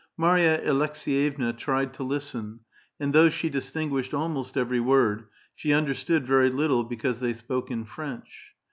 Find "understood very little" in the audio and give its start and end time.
5.73-6.83